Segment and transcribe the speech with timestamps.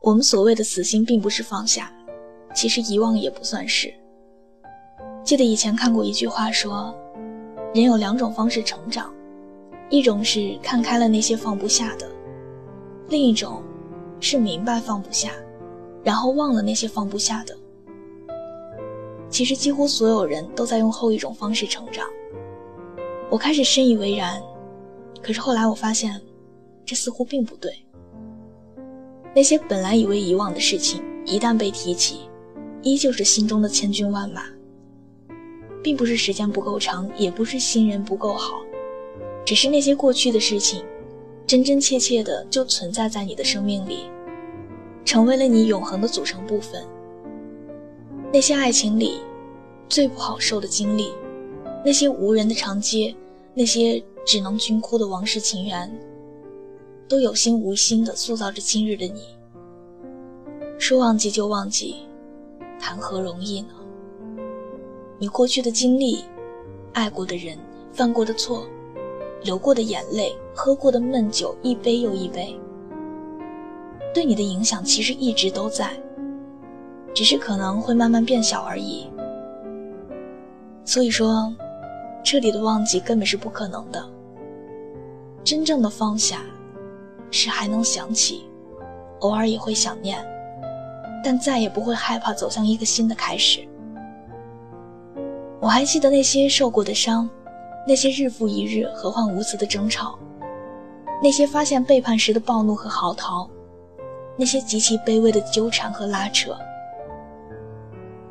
[0.00, 1.92] 我们所谓的死心，并不是放下，
[2.54, 3.92] 其实遗忘也不算是。
[5.24, 6.94] 记得以前看过一句话说，
[7.74, 9.12] 人有两种方式成长，
[9.90, 12.08] 一种是看开了那些放不下的，
[13.08, 13.62] 另一种
[14.20, 15.32] 是明白放不下，
[16.04, 17.56] 然后忘了那些放不下的。
[19.28, 22.06] 其实几乎所有人都在用后一种方式成长。
[23.28, 24.40] 我开始深以为然，
[25.20, 26.18] 可是后来我发现，
[26.86, 27.70] 这似乎并不对。
[29.38, 32.22] 那些本来以为遗忘的事情，一旦被提起，
[32.82, 34.42] 依旧是心中的千军万马。
[35.80, 38.60] 并不是时间不够长，也不是新人不够好，
[39.46, 40.82] 只是那些过去的事情，
[41.46, 44.10] 真真切切的就存在在你的生命里，
[45.04, 46.84] 成为了你永恒的组成部分。
[48.32, 49.20] 那些爱情里
[49.88, 51.12] 最不好受的经历，
[51.84, 53.14] 那些无人的长街，
[53.54, 55.88] 那些只能君哭的王室情缘，
[57.08, 59.22] 都有心无心的塑造着今日的你。
[60.78, 61.96] 说忘记就忘记，
[62.78, 63.68] 谈何容易呢？
[65.18, 66.22] 你过去的经历，
[66.92, 67.58] 爱过的人，
[67.92, 68.64] 犯过的错，
[69.42, 72.56] 流过的眼泪，喝过的闷酒，一杯又一杯，
[74.14, 75.98] 对你的影响其实一直都在，
[77.14, 79.08] 只是可能会慢慢变小而已。
[80.84, 81.52] 所以说，
[82.22, 84.04] 彻底的忘记根本是不可能的。
[85.42, 86.42] 真正的放下，
[87.30, 88.48] 是还能想起，
[89.20, 90.18] 偶尔也会想念，
[91.22, 93.66] 但再也不会害怕走向一个新的开始。
[95.60, 97.28] 我还记得那些受过的伤，
[97.86, 100.18] 那些日复一日何患无辞的争吵，
[101.22, 103.48] 那些发现背叛时的暴怒和嚎啕，
[104.36, 106.56] 那些极其卑微的纠缠和拉扯。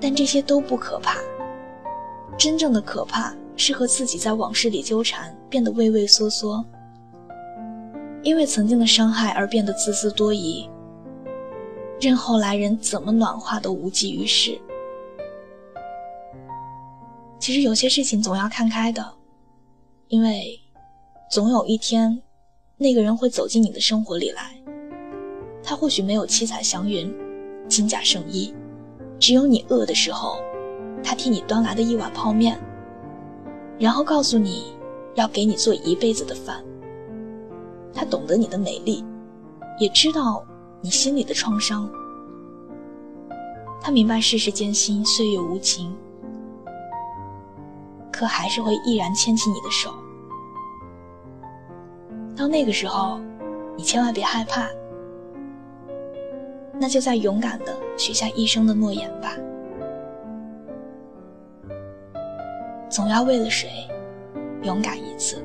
[0.00, 1.16] 但这些都不可怕，
[2.36, 6.62] 真正的可怕是和自己在往事里纠缠，变得畏畏缩缩，
[8.24, 10.68] 因为曾经的伤害而变得自私多疑，
[12.00, 14.58] 任后来人怎么暖化都无济于事。
[17.38, 19.12] 其实有些事情总要看开的，
[20.08, 20.58] 因为
[21.30, 22.22] 总有一天，
[22.78, 24.58] 那个人会走进你的生活里来。
[25.62, 27.14] 他或许没有七彩祥云、
[27.68, 28.54] 金甲圣衣，
[29.20, 30.38] 只有你饿的时候，
[31.02, 32.58] 他替你端来的一碗泡面，
[33.78, 34.74] 然后告诉你
[35.14, 36.64] 要给你做一辈子的饭。
[37.94, 39.04] 他懂得你的美丽，
[39.78, 40.44] 也知道
[40.80, 41.88] 你心里的创伤。
[43.80, 45.94] 他明白世事艰辛，岁月无情。
[48.10, 49.92] 可还是会毅然牵起你的手。
[52.36, 53.18] 到那个时候，
[53.76, 54.68] 你千万别害怕，
[56.78, 59.36] 那就再勇敢的许下一生的诺言吧。
[62.88, 63.88] 总要为了谁，
[64.62, 65.44] 勇敢一次。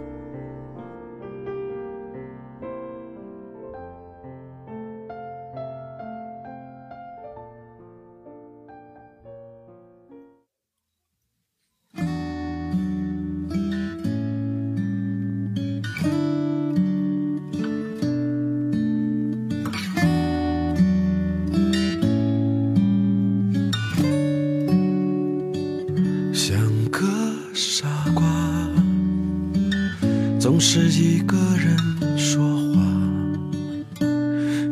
[30.40, 31.78] 总是一个人
[32.18, 32.42] 说
[32.74, 32.80] 话，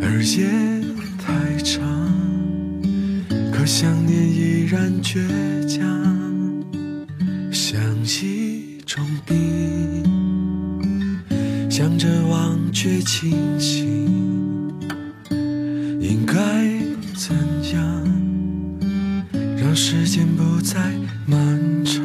[0.01, 0.47] 而夜
[1.19, 1.83] 太长，
[3.51, 5.19] 可想念依然倔
[5.67, 5.85] 强，
[7.51, 10.03] 像一种病，
[11.69, 13.85] 想着忘却清醒，
[15.99, 16.33] 应该
[17.13, 17.35] 怎
[17.73, 18.03] 样
[19.57, 20.79] 让时间不再
[21.25, 22.01] 漫长？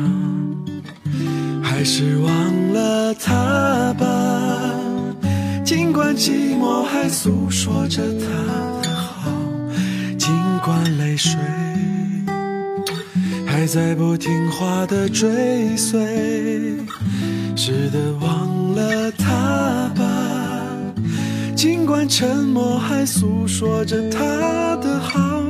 [1.62, 3.41] 还是忘了他，
[5.92, 8.26] 尽管寂寞还诉说着他
[8.80, 9.30] 的好，
[10.16, 10.32] 尽
[10.64, 11.38] 管泪水
[13.46, 16.00] 还在不听话的追随。
[17.54, 20.02] 是的，忘了他吧，
[21.54, 24.24] 尽管沉默还诉说着他
[24.76, 25.42] 的好，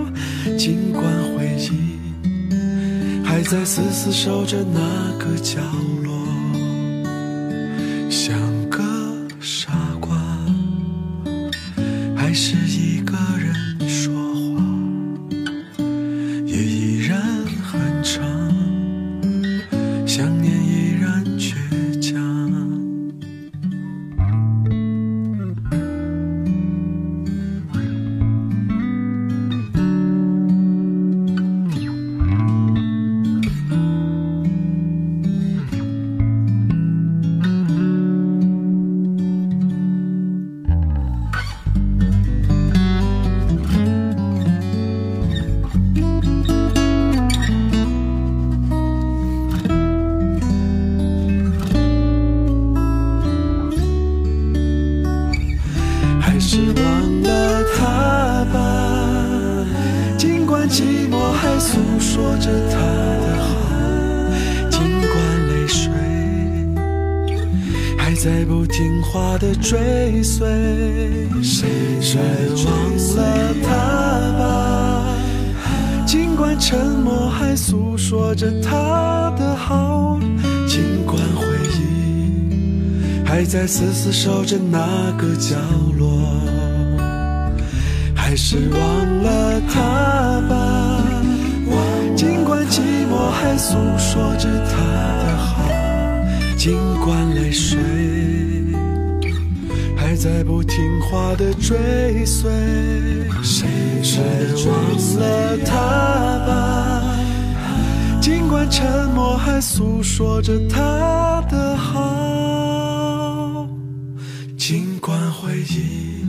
[0.59, 1.05] 尽管
[1.37, 1.71] 回忆
[3.25, 5.61] 还在死死守着那个角
[6.03, 6.22] 落。
[12.33, 12.72] 是
[56.61, 59.67] 忘了他吧。
[60.19, 62.77] 尽管寂寞还诉说着他
[63.23, 63.49] 的好，
[64.71, 65.13] 尽管
[65.49, 65.91] 泪水
[67.99, 70.47] 还在不听话的追随，
[71.43, 71.69] 谁
[72.65, 72.67] 忘
[73.17, 73.69] 了他
[74.39, 74.43] 吧。
[76.07, 80.21] 尽管沉默还诉说着他的好，
[80.69, 81.47] 尽管回
[83.33, 85.57] 还在死死守着那个角
[85.97, 86.07] 落。
[88.15, 89.81] 还是忘了他
[90.51, 91.03] 吧，
[92.15, 92.81] 尽管寂
[93.11, 94.77] 寞还诉说着他
[95.25, 95.65] 的好，
[96.59, 97.79] 尽管泪水
[99.97, 102.51] 还在不听话的追随，
[103.43, 103.67] 谁
[104.13, 104.77] 的忘
[105.19, 105.73] 了他
[106.47, 107.03] 吧，
[108.21, 111.42] 尽管沉默还诉说着他
[114.65, 116.23] 尽管回忆。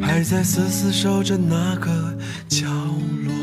[0.00, 2.16] 还在死死守着那个
[2.48, 2.68] 角
[3.24, 3.34] 落。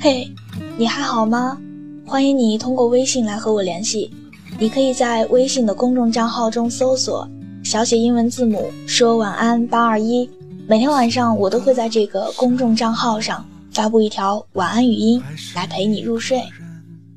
[0.00, 0.32] 嘿，
[0.78, 1.58] 你还好吗？
[2.06, 4.10] 欢迎你通过微信来和我联系。
[4.58, 7.28] 你可以在微信的公众账号中搜索
[7.62, 10.26] 小写英文字母说晚安八二一。
[10.66, 15.22] 每天晚上我都会在这个公众账号上发布一条晚安语音
[15.54, 16.42] 来陪你入睡。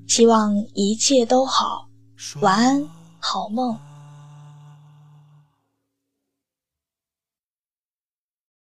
[0.07, 1.87] 希望一切都好，
[2.41, 2.87] 晚安。
[3.19, 3.77] 好梦。